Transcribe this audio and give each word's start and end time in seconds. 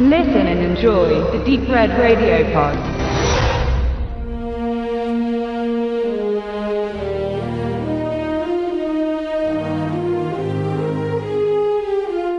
Listen 0.00 0.46
and 0.46 0.60
enjoy 0.60 1.08
the 1.32 1.44
Deep 1.44 1.68
Red 1.68 1.90
Radio 1.90 2.44
Pod. 2.52 2.78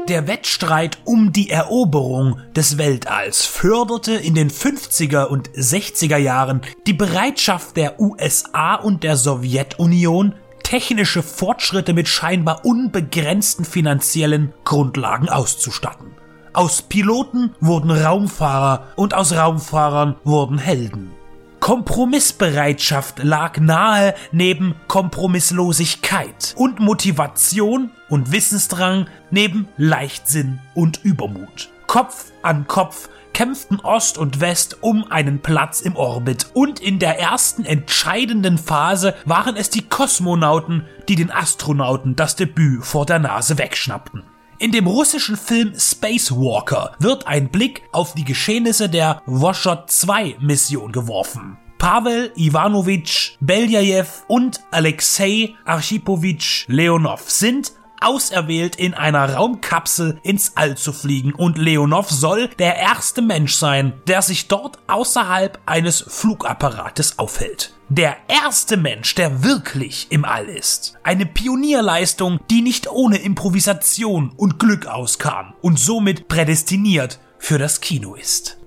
Der 0.08 0.26
Wettstreit 0.30 1.00
um 1.04 1.34
die 1.34 1.50
Eroberung 1.50 2.40
des 2.56 2.78
Weltalls 2.78 3.46
förderte 3.46 4.14
in 4.14 4.36
den 4.36 4.50
50er 4.50 5.26
und 5.26 5.50
60er 5.50 6.16
Jahren 6.16 6.62
die 6.88 6.94
Bereitschaft 6.94 7.76
der 7.76 8.00
USA 8.00 8.76
und 8.76 9.04
der 9.04 9.18
Sowjetunion, 9.18 10.34
technische 10.64 11.22
Fortschritte 11.22 11.92
mit 11.94 12.08
scheinbar 12.08 12.64
unbegrenzten 12.64 13.66
finanziellen 13.66 14.54
Grundlagen 14.64 15.28
auszustatten. 15.28 16.19
Aus 16.54 16.82
Piloten 16.82 17.54
wurden 17.60 17.92
Raumfahrer 17.92 18.88
und 18.96 19.14
aus 19.14 19.34
Raumfahrern 19.34 20.16
wurden 20.24 20.58
Helden. 20.58 21.12
Kompromissbereitschaft 21.60 23.24
lag 23.24 23.60
nahe 23.60 24.16
neben 24.32 24.76
Kompromisslosigkeit 24.88 26.56
und 26.58 26.80
Motivation 26.80 27.92
und 28.10 28.32
Wissensdrang 28.32 29.08
neben 29.30 29.68
Leichtsinn 29.78 30.60
und 30.74 31.04
Übermut. 31.04 31.70
Kopf 31.86 32.32
an 32.42 32.66
Kopf 32.66 33.10
kämpften 33.34 33.80
Ost 33.82 34.18
und 34.18 34.42
West 34.42 34.78
um 34.82 35.12
einen 35.12 35.42
Platz 35.42 35.82
im 35.82 35.96
Orbit 35.96 36.48
und 36.54 36.80
in 36.80 36.98
der 36.98 37.20
ersten 37.20 37.66
entscheidenden 37.66 38.58
Phase 38.58 39.14
waren 39.26 39.56
es 39.56 39.70
die 39.70 39.88
Kosmonauten, 39.88 40.86
die 41.08 41.16
den 41.16 41.30
Astronauten 41.30 42.16
das 42.16 42.36
Debüt 42.36 42.84
vor 42.84 43.06
der 43.06 43.20
Nase 43.20 43.58
wegschnappten. 43.58 44.24
In 44.62 44.74
dem 44.74 44.88
russischen 44.88 45.38
Film 45.38 45.74
Spacewalker 45.80 46.94
wird 47.00 47.28
ein 47.28 47.48
Blick 47.48 47.84
auf 47.94 48.14
die 48.14 48.26
Geschehnisse 48.26 48.90
der 48.90 49.22
Voshot 49.26 49.90
2 49.90 50.36
Mission 50.42 50.92
geworfen. 50.92 51.58
Pavel 51.78 52.34
Ivanovich 52.36 53.38
Beljajew 53.40 54.06
und 54.28 54.60
Alexei 54.72 55.56
Archipovich 55.64 56.66
Leonov 56.68 57.30
sind 57.32 57.72
auserwählt, 58.02 58.76
in 58.76 58.94
einer 58.94 59.34
Raumkapsel 59.34 60.20
ins 60.24 60.54
All 60.56 60.78
zu 60.78 60.94
fliegen 60.94 61.34
und 61.34 61.58
Leonov 61.58 62.10
soll 62.10 62.48
der 62.60 62.78
erste 62.78 63.22
Mensch 63.22 63.56
sein, 63.56 63.94
der 64.08 64.22
sich 64.22 64.48
dort 64.48 64.80
außerhalb 64.88 65.60
eines 65.66 66.02
Flugapparates 66.08 67.20
aufhält 67.20 67.74
der 67.90 68.18
erste 68.28 68.78
Mensch, 68.78 69.16
der 69.16 69.44
wirklich 69.44 70.08
im 70.12 70.24
All 70.24 70.46
ist. 70.46 70.94
Eine 71.04 71.26
Pionierleistung, 71.26 72.40
die 72.50 72.62
nicht 72.62 72.90
ohne 72.90 73.18
Improvisation 73.18 74.32
und 74.38 74.60
Glück 74.60 74.86
auskam 74.86 75.54
und 75.62 75.80
somit 75.80 76.28
prädestiniert 76.28 77.20
für 77.40 77.58
das 77.58 77.82
Kino 77.82 78.14
ist. 78.14 78.59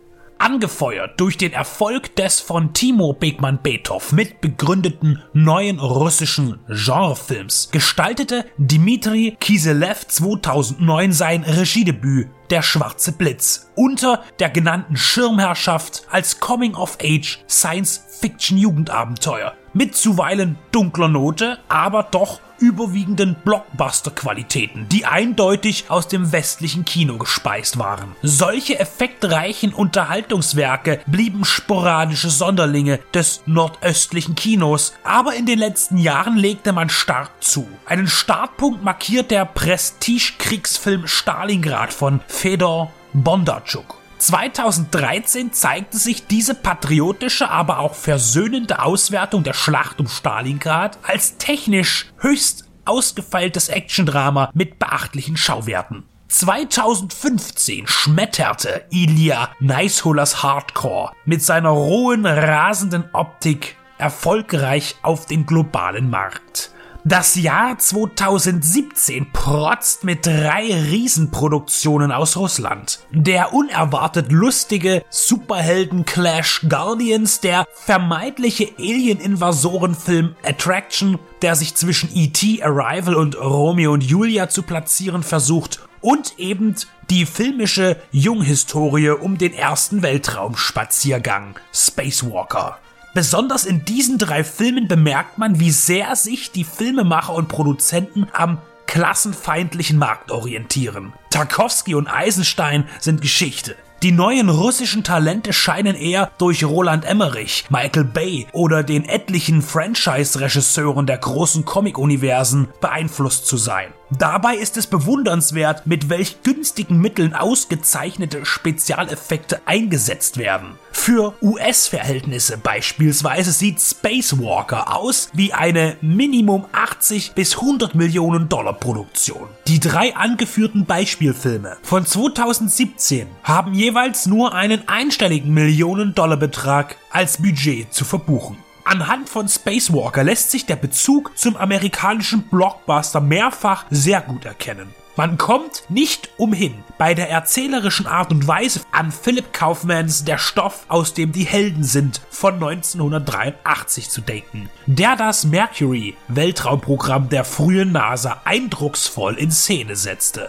Angefeuert 0.42 1.20
durch 1.20 1.36
den 1.36 1.52
Erfolg 1.52 2.16
des 2.16 2.40
von 2.40 2.72
Timo 2.72 3.12
Begman-Betov 3.12 4.10
mitbegründeten 4.10 5.22
neuen 5.32 5.78
russischen 5.78 6.58
Genrefilms. 6.66 7.68
Gestaltete 7.70 8.46
Dmitri 8.58 9.36
Kiselev 9.38 10.04
2009 10.08 11.12
sein 11.12 11.44
Regiedebüt 11.44 12.26
Der 12.50 12.62
schwarze 12.62 13.12
Blitz 13.12 13.70
unter 13.76 14.24
der 14.40 14.50
genannten 14.50 14.96
Schirmherrschaft 14.96 16.08
als 16.10 16.40
Coming-of-Age 16.40 17.44
Science-Fiction-Jugendabenteuer. 17.48 19.54
Mit 19.74 19.94
zuweilen 19.94 20.58
dunkler 20.72 21.06
Note, 21.06 21.60
aber 21.68 22.02
doch 22.02 22.40
überwiegenden 22.62 23.36
Blockbuster-Qualitäten, 23.44 24.88
die 24.88 25.04
eindeutig 25.04 25.86
aus 25.88 26.08
dem 26.08 26.32
westlichen 26.32 26.84
Kino 26.84 27.18
gespeist 27.18 27.78
waren. 27.78 28.14
Solche 28.22 28.78
effektreichen 28.78 29.74
Unterhaltungswerke 29.74 31.00
blieben 31.06 31.44
sporadische 31.44 32.30
Sonderlinge 32.30 33.00
des 33.12 33.42
nordöstlichen 33.46 34.36
Kinos, 34.36 34.94
aber 35.02 35.34
in 35.34 35.44
den 35.44 35.58
letzten 35.58 35.98
Jahren 35.98 36.36
legte 36.36 36.72
man 36.72 36.88
stark 36.88 37.30
zu. 37.40 37.68
Einen 37.84 38.06
Startpunkt 38.06 38.84
markiert 38.84 39.30
der 39.30 39.44
Prestige-Kriegsfilm 39.44 41.08
Stalingrad 41.08 41.92
von 41.92 42.20
Fedor 42.28 42.92
Bondarchuk. 43.12 44.01
2013 44.22 45.52
zeigte 45.52 45.98
sich 45.98 46.28
diese 46.28 46.54
patriotische, 46.54 47.50
aber 47.50 47.80
auch 47.80 47.96
versöhnende 47.96 48.80
Auswertung 48.80 49.42
der 49.42 49.52
Schlacht 49.52 49.98
um 49.98 50.06
Stalingrad 50.06 50.96
als 51.02 51.38
technisch 51.38 52.06
höchst 52.18 52.68
ausgefeiltes 52.84 53.68
Actiondrama 53.68 54.50
mit 54.54 54.78
beachtlichen 54.78 55.36
Schauwerten. 55.36 56.04
2015 56.28 57.88
schmetterte 57.88 58.84
Ilya 58.90 59.50
Neishullers 59.58 60.44
Hardcore 60.44 61.12
mit 61.24 61.42
seiner 61.42 61.70
rohen, 61.70 62.24
rasenden 62.24 63.04
Optik 63.12 63.76
erfolgreich 63.98 64.94
auf 65.02 65.26
den 65.26 65.46
globalen 65.46 66.10
Markt. 66.10 66.70
Das 67.04 67.34
Jahr 67.34 67.76
2017 67.78 69.32
protzt 69.32 70.04
mit 70.04 70.24
drei 70.24 70.72
Riesenproduktionen 70.72 72.12
aus 72.12 72.36
Russland. 72.36 73.00
Der 73.10 73.52
unerwartet 73.52 74.30
lustige 74.30 75.02
Superhelden-Clash 75.10 76.66
Guardians, 76.68 77.40
der 77.40 77.66
vermeintliche 77.74 78.68
Alien-Invasoren-Film 78.78 80.36
Attraction, 80.44 81.18
der 81.42 81.56
sich 81.56 81.74
zwischen 81.74 82.08
E.T., 82.14 82.62
Arrival 82.62 83.16
und 83.16 83.36
Romeo 83.36 83.92
und 83.92 84.04
Julia 84.04 84.48
zu 84.48 84.62
platzieren 84.62 85.24
versucht 85.24 85.80
und 86.02 86.38
eben 86.38 86.76
die 87.10 87.26
filmische 87.26 87.96
Junghistorie 88.12 89.10
um 89.10 89.38
den 89.38 89.54
ersten 89.54 90.02
Weltraumspaziergang 90.02 91.58
Spacewalker. 91.72 92.78
Besonders 93.14 93.66
in 93.66 93.84
diesen 93.84 94.16
drei 94.16 94.42
Filmen 94.42 94.88
bemerkt 94.88 95.36
man, 95.36 95.60
wie 95.60 95.70
sehr 95.70 96.16
sich 96.16 96.50
die 96.50 96.64
Filmemacher 96.64 97.34
und 97.34 97.48
Produzenten 97.48 98.26
am 98.32 98.58
klassenfeindlichen 98.86 99.98
Markt 99.98 100.30
orientieren. 100.30 101.12
Tarkovsky 101.30 101.94
und 101.94 102.08
Eisenstein 102.08 102.86
sind 103.00 103.20
Geschichte. 103.20 103.76
Die 104.02 104.12
neuen 104.12 104.48
russischen 104.48 105.04
Talente 105.04 105.52
scheinen 105.52 105.94
eher 105.94 106.32
durch 106.38 106.64
Roland 106.64 107.04
Emmerich, 107.04 107.66
Michael 107.68 108.04
Bay 108.04 108.48
oder 108.52 108.82
den 108.82 109.04
etlichen 109.04 109.62
Franchise-Regisseuren 109.62 111.06
der 111.06 111.18
großen 111.18 111.64
Comic-Universen 111.64 112.68
beeinflusst 112.80 113.46
zu 113.46 113.56
sein. 113.56 113.92
Dabei 114.10 114.56
ist 114.56 114.76
es 114.76 114.88
bewundernswert, 114.88 115.86
mit 115.86 116.08
welch 116.08 116.42
günstigen 116.42 116.98
Mitteln 116.98 117.32
ausgezeichnete 117.32 118.44
Spezialeffekte 118.44 119.60
eingesetzt 119.66 120.36
werden. 120.36 120.78
Für 120.92 121.34
US-Verhältnisse 121.42 122.58
beispielsweise 122.58 123.50
sieht 123.50 123.80
Spacewalker 123.80 124.94
aus 124.94 125.30
wie 125.32 125.52
eine 125.52 125.96
Minimum 126.00 126.66
80 126.70 127.32
bis 127.32 127.56
100 127.56 127.94
Millionen 127.94 128.48
Dollar 128.48 128.74
Produktion. 128.74 129.48
Die 129.66 129.80
drei 129.80 130.14
angeführten 130.14 130.84
Beispielfilme 130.84 131.78
von 131.82 132.06
2017 132.06 133.26
haben 133.42 133.74
jeweils 133.74 134.26
nur 134.26 134.54
einen 134.54 134.86
einstelligen 134.86 135.52
Millionen 135.52 136.14
Dollar 136.14 136.36
Betrag 136.36 136.96
als 137.10 137.38
Budget 137.38 137.92
zu 137.92 138.04
verbuchen. 138.04 138.58
Anhand 138.84 139.28
von 139.28 139.48
Spacewalker 139.48 140.22
lässt 140.22 140.50
sich 140.50 140.66
der 140.66 140.76
Bezug 140.76 141.36
zum 141.36 141.56
amerikanischen 141.56 142.42
Blockbuster 142.44 143.20
mehrfach 143.20 143.86
sehr 143.90 144.20
gut 144.20 144.44
erkennen. 144.44 144.94
Man 145.14 145.36
kommt 145.36 145.84
nicht 145.90 146.30
umhin, 146.38 146.72
bei 146.96 147.12
der 147.12 147.28
erzählerischen 147.28 148.06
Art 148.06 148.32
und 148.32 148.48
Weise 148.48 148.80
an 148.92 149.12
Philip 149.12 149.52
Kaufmans 149.52 150.24
Der 150.24 150.38
Stoff, 150.38 150.86
aus 150.88 151.12
dem 151.12 151.32
die 151.32 151.44
Helden 151.44 151.84
sind 151.84 152.22
von 152.30 152.54
1983 152.54 154.08
zu 154.08 154.22
denken, 154.22 154.70
der 154.86 155.16
das 155.16 155.44
Mercury 155.44 156.16
Weltraumprogramm 156.28 157.28
der 157.28 157.44
frühen 157.44 157.92
NASA 157.92 158.40
eindrucksvoll 158.44 159.34
in 159.34 159.50
Szene 159.50 159.96
setzte. 159.96 160.48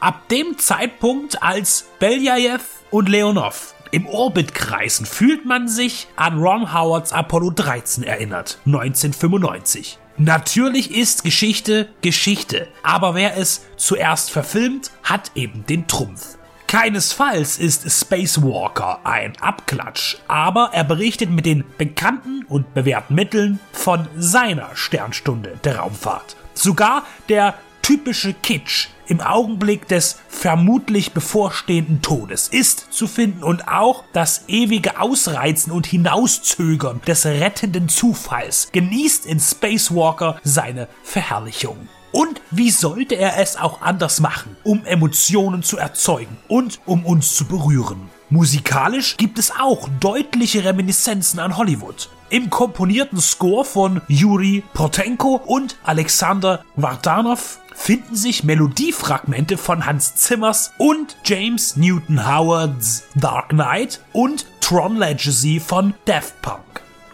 Ab 0.00 0.26
dem 0.28 0.56
Zeitpunkt, 0.56 1.42
als 1.42 1.90
Beljajew 1.98 2.62
und 2.90 3.10
Leonov 3.10 3.74
im 3.90 4.06
Orbit 4.06 4.54
kreisen, 4.54 5.04
fühlt 5.04 5.44
man 5.44 5.68
sich 5.68 6.08
an 6.16 6.38
Ron 6.38 6.72
Howards 6.72 7.12
Apollo 7.12 7.50
13 7.50 8.04
erinnert, 8.04 8.58
1995. 8.64 9.98
Natürlich 10.20 10.92
ist 10.92 11.22
Geschichte 11.22 11.90
Geschichte, 12.00 12.66
aber 12.82 13.14
wer 13.14 13.36
es 13.36 13.64
zuerst 13.76 14.32
verfilmt, 14.32 14.90
hat 15.04 15.30
eben 15.36 15.64
den 15.66 15.86
Trumpf. 15.86 16.36
Keinesfalls 16.66 17.56
ist 17.56 17.88
Spacewalker 17.88 18.98
ein 19.04 19.34
Abklatsch, 19.40 20.16
aber 20.26 20.70
er 20.72 20.82
berichtet 20.82 21.30
mit 21.30 21.46
den 21.46 21.62
bekannten 21.78 22.44
und 22.48 22.74
bewährten 22.74 23.14
Mitteln 23.14 23.60
von 23.72 24.08
seiner 24.16 24.70
Sternstunde 24.74 25.60
der 25.62 25.78
Raumfahrt. 25.78 26.34
Sogar 26.52 27.04
der 27.28 27.54
typische 27.88 28.34
Kitsch 28.34 28.88
im 29.06 29.22
Augenblick 29.22 29.88
des 29.88 30.18
vermutlich 30.28 31.12
bevorstehenden 31.12 32.02
Todes 32.02 32.48
ist 32.48 32.88
zu 32.90 33.06
finden 33.06 33.42
und 33.42 33.66
auch 33.66 34.04
das 34.12 34.44
ewige 34.46 35.00
Ausreizen 35.00 35.72
und 35.72 35.86
Hinauszögern 35.86 37.00
des 37.06 37.24
rettenden 37.24 37.88
Zufalls 37.88 38.68
genießt 38.72 39.24
in 39.24 39.40
Spacewalker 39.40 40.38
seine 40.44 40.86
Verherrlichung. 41.02 41.88
Und 42.12 42.42
wie 42.50 42.70
sollte 42.70 43.14
er 43.14 43.38
es 43.38 43.56
auch 43.56 43.80
anders 43.80 44.20
machen, 44.20 44.54
um 44.64 44.84
Emotionen 44.84 45.62
zu 45.62 45.78
erzeugen 45.78 46.36
und 46.46 46.80
um 46.84 47.06
uns 47.06 47.36
zu 47.36 47.46
berühren? 47.46 48.10
Musikalisch 48.28 49.16
gibt 49.16 49.38
es 49.38 49.50
auch 49.58 49.88
deutliche 49.98 50.62
Reminiszenzen 50.62 51.40
an 51.40 51.56
Hollywood. 51.56 52.10
Im 52.30 52.50
komponierten 52.50 53.18
Score 53.20 53.64
von 53.64 54.02
Yuri 54.06 54.62
Protenko 54.74 55.40
und 55.46 55.76
Alexander 55.82 56.62
Vartanov 56.76 57.58
finden 57.74 58.16
sich 58.16 58.44
Melodiefragmente 58.44 59.56
von 59.56 59.86
Hans 59.86 60.14
Zimmers 60.16 60.72
und 60.76 61.16
James 61.24 61.76
Newton 61.76 62.28
Howards 62.28 63.04
Dark 63.14 63.50
Knight 63.50 64.00
und 64.12 64.44
Tron 64.60 64.98
Legacy 64.98 65.58
von 65.58 65.94
Daft 66.04 66.42
Punk. 66.42 66.60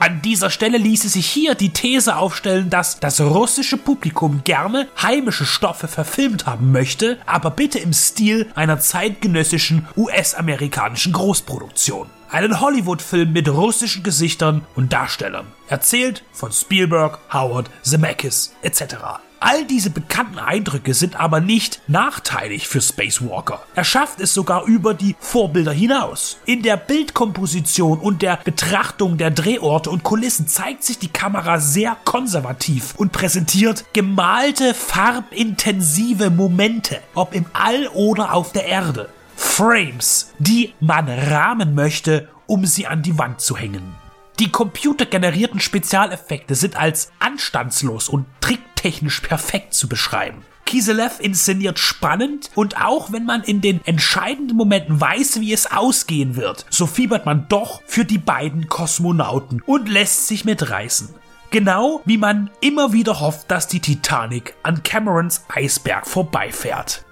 An 0.00 0.20
dieser 0.20 0.50
Stelle 0.50 0.78
ließe 0.78 1.08
sich 1.08 1.26
hier 1.26 1.54
die 1.54 1.72
These 1.72 2.16
aufstellen, 2.16 2.68
dass 2.68 2.98
das 2.98 3.20
russische 3.20 3.76
Publikum 3.76 4.42
gerne 4.42 4.88
heimische 5.00 5.46
Stoffe 5.46 5.86
verfilmt 5.86 6.46
haben 6.46 6.72
möchte, 6.72 7.18
aber 7.24 7.50
bitte 7.50 7.78
im 7.78 7.92
Stil 7.92 8.50
einer 8.56 8.80
zeitgenössischen 8.80 9.86
US-amerikanischen 9.96 11.12
Großproduktion. 11.12 12.08
Einen 12.34 12.60
Hollywood-Film 12.60 13.32
mit 13.32 13.48
russischen 13.48 14.02
Gesichtern 14.02 14.66
und 14.74 14.92
Darstellern. 14.92 15.46
Erzählt 15.68 16.24
von 16.32 16.50
Spielberg, 16.50 17.20
Howard, 17.32 17.70
Zemeckis 17.82 18.56
etc. 18.60 18.96
All 19.38 19.64
diese 19.66 19.90
bekannten 19.90 20.40
Eindrücke 20.40 20.94
sind 20.94 21.14
aber 21.14 21.38
nicht 21.38 21.80
nachteilig 21.86 22.66
für 22.66 22.80
Spacewalker. 22.80 23.62
Er 23.76 23.84
schafft 23.84 24.18
es 24.18 24.34
sogar 24.34 24.64
über 24.64 24.94
die 24.94 25.14
Vorbilder 25.20 25.70
hinaus. 25.70 26.38
In 26.44 26.64
der 26.64 26.76
Bildkomposition 26.76 28.00
und 28.00 28.20
der 28.20 28.40
Betrachtung 28.42 29.16
der 29.16 29.30
Drehorte 29.30 29.90
und 29.90 30.02
Kulissen 30.02 30.48
zeigt 30.48 30.82
sich 30.82 30.98
die 30.98 31.12
Kamera 31.12 31.60
sehr 31.60 31.96
konservativ 32.04 32.96
und 32.96 33.12
präsentiert 33.12 33.84
gemalte, 33.92 34.74
farbintensive 34.74 36.30
Momente, 36.30 36.98
ob 37.14 37.32
im 37.32 37.46
All 37.52 37.86
oder 37.94 38.34
auf 38.34 38.50
der 38.50 38.66
Erde. 38.66 39.08
Frames, 39.56 40.34
die 40.40 40.74
man 40.80 41.08
rahmen 41.08 41.76
möchte, 41.76 42.28
um 42.46 42.66
sie 42.66 42.88
an 42.88 43.02
die 43.02 43.18
Wand 43.18 43.40
zu 43.40 43.56
hängen. 43.56 43.94
Die 44.40 44.50
computergenerierten 44.50 45.60
Spezialeffekte 45.60 46.56
sind 46.56 46.74
als 46.74 47.12
anstandslos 47.20 48.08
und 48.08 48.26
tricktechnisch 48.40 49.20
perfekt 49.20 49.72
zu 49.74 49.88
beschreiben. 49.88 50.42
Kiselev 50.66 51.20
inszeniert 51.20 51.78
spannend 51.78 52.50
und 52.56 52.82
auch 52.82 53.12
wenn 53.12 53.26
man 53.26 53.44
in 53.44 53.60
den 53.60 53.80
entscheidenden 53.86 54.56
Momenten 54.56 55.00
weiß, 55.00 55.38
wie 55.38 55.52
es 55.52 55.70
ausgehen 55.70 56.34
wird, 56.34 56.66
so 56.68 56.88
fiebert 56.88 57.24
man 57.24 57.46
doch 57.48 57.80
für 57.86 58.04
die 58.04 58.18
beiden 58.18 58.68
Kosmonauten 58.68 59.62
und 59.64 59.88
lässt 59.88 60.26
sich 60.26 60.44
mitreißen. 60.44 61.14
Genau 61.50 62.02
wie 62.04 62.18
man 62.18 62.50
immer 62.60 62.92
wieder 62.92 63.20
hofft, 63.20 63.52
dass 63.52 63.68
die 63.68 63.78
Titanic 63.78 64.56
an 64.64 64.82
Camerons 64.82 65.44
Eisberg 65.46 66.08
vorbeifährt. 66.08 67.04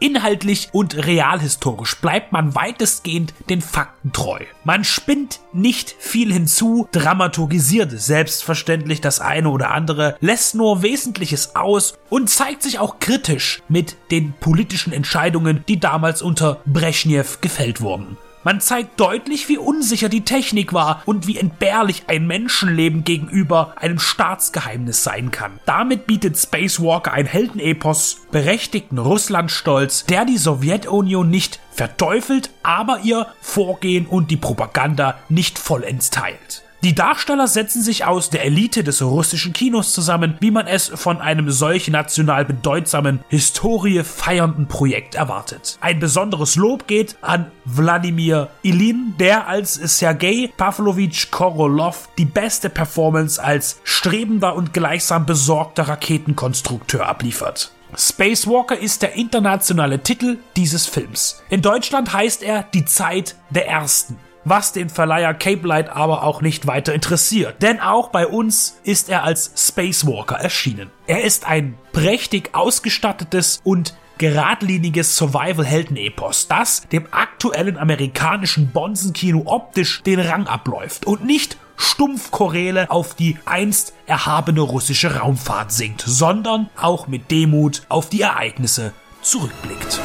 Inhaltlich 0.00 0.68
und 0.72 1.06
realhistorisch 1.06 1.96
bleibt 1.96 2.32
man 2.32 2.54
weitestgehend 2.54 3.34
den 3.48 3.60
Fakten 3.60 4.12
treu. 4.12 4.40
Man 4.64 4.84
spinnt 4.84 5.40
nicht 5.52 5.94
viel 5.98 6.32
hinzu, 6.32 6.88
dramaturgisiert 6.92 7.90
selbstverständlich 7.90 9.00
das 9.00 9.20
eine 9.20 9.50
oder 9.50 9.70
andere, 9.70 10.16
lässt 10.20 10.54
nur 10.54 10.82
Wesentliches 10.82 11.56
aus 11.56 11.98
und 12.10 12.30
zeigt 12.30 12.62
sich 12.62 12.78
auch 12.78 13.00
kritisch 13.00 13.62
mit 13.68 13.96
den 14.10 14.34
politischen 14.34 14.92
Entscheidungen, 14.92 15.64
die 15.68 15.80
damals 15.80 16.22
unter 16.22 16.60
Brezhnev 16.64 17.40
gefällt 17.40 17.80
wurden. 17.80 18.16
Man 18.48 18.62
zeigt 18.62 18.98
deutlich, 18.98 19.50
wie 19.50 19.58
unsicher 19.58 20.08
die 20.08 20.24
Technik 20.24 20.72
war 20.72 21.02
und 21.04 21.26
wie 21.26 21.36
entbehrlich 21.36 22.04
ein 22.06 22.26
Menschenleben 22.26 23.04
gegenüber 23.04 23.74
einem 23.76 23.98
Staatsgeheimnis 23.98 25.04
sein 25.04 25.30
kann. 25.30 25.60
Damit 25.66 26.06
bietet 26.06 26.38
Spacewalker 26.38 27.12
ein 27.12 27.26
Heldenepos, 27.26 28.22
berechtigten 28.30 28.96
Russlandstolz, 28.96 30.06
der 30.06 30.24
die 30.24 30.38
Sowjetunion 30.38 31.28
nicht 31.28 31.60
verteufelt, 31.72 32.48
aber 32.62 33.00
ihr 33.02 33.26
Vorgehen 33.42 34.06
und 34.06 34.30
die 34.30 34.38
Propaganda 34.38 35.18
nicht 35.28 35.58
vollends 35.58 36.08
teilt. 36.08 36.64
Die 36.84 36.94
Darsteller 36.94 37.48
setzen 37.48 37.82
sich 37.82 38.04
aus 38.04 38.30
der 38.30 38.44
Elite 38.44 38.84
des 38.84 39.02
russischen 39.02 39.52
Kinos 39.52 39.92
zusammen, 39.92 40.36
wie 40.38 40.52
man 40.52 40.68
es 40.68 40.86
von 40.86 41.20
einem 41.20 41.50
solch 41.50 41.88
national 41.88 42.44
bedeutsamen, 42.44 43.18
Historie 43.28 44.04
feiernden 44.04 44.68
Projekt 44.68 45.16
erwartet. 45.16 45.76
Ein 45.80 45.98
besonderes 45.98 46.54
Lob 46.54 46.86
geht 46.86 47.16
an 47.20 47.50
Wladimir 47.64 48.48
Ilin, 48.62 49.14
der 49.18 49.48
als 49.48 49.74
Sergei 49.74 50.50
Pavlovich 50.56 51.32
Korolov 51.32 52.08
die 52.16 52.24
beste 52.24 52.70
Performance 52.70 53.42
als 53.42 53.80
strebender 53.82 54.54
und 54.54 54.72
gleichsam 54.72 55.26
besorgter 55.26 55.88
Raketenkonstrukteur 55.88 57.08
abliefert. 57.08 57.72
Spacewalker 57.96 58.78
ist 58.78 59.02
der 59.02 59.14
internationale 59.14 60.00
Titel 60.00 60.38
dieses 60.54 60.86
Films. 60.86 61.42
In 61.50 61.60
Deutschland 61.60 62.12
heißt 62.12 62.44
er 62.44 62.62
Die 62.72 62.84
Zeit 62.84 63.34
der 63.50 63.66
Ersten 63.66 64.16
was 64.48 64.72
den 64.72 64.88
Verleiher 64.88 65.34
Cape 65.34 65.66
Light 65.66 65.90
aber 65.90 66.22
auch 66.22 66.42
nicht 66.42 66.66
weiter 66.66 66.94
interessiert. 66.94 67.62
Denn 67.62 67.80
auch 67.80 68.08
bei 68.08 68.26
uns 68.26 68.78
ist 68.84 69.08
er 69.08 69.24
als 69.24 69.52
Spacewalker 69.56 70.36
erschienen. 70.36 70.90
Er 71.06 71.24
ist 71.24 71.46
ein 71.46 71.78
prächtig 71.92 72.50
ausgestattetes 72.54 73.60
und 73.64 73.94
geradliniges 74.18 75.16
Survival-Helden-Epos, 75.16 76.48
das 76.48 76.82
dem 76.88 77.06
aktuellen 77.12 77.78
amerikanischen 77.78 78.70
Bonsenkino 78.72 79.44
optisch 79.46 80.02
den 80.02 80.20
Rang 80.20 80.46
abläuft 80.46 81.06
und 81.06 81.24
nicht 81.24 81.56
stumpf 81.76 82.30
Choräle 82.30 82.90
auf 82.90 83.14
die 83.14 83.38
einst 83.44 83.94
erhabene 84.06 84.60
russische 84.60 85.16
Raumfahrt 85.16 85.72
singt, 85.72 86.02
sondern 86.04 86.68
auch 86.76 87.06
mit 87.06 87.30
Demut 87.30 87.82
auf 87.88 88.10
die 88.10 88.22
Ereignisse 88.22 88.92
zurückblickt. 89.22 90.00